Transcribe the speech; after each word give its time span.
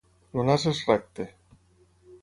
El 0.39 0.43
nas 0.47 0.65
és 0.71 0.81
recte. 0.89 1.29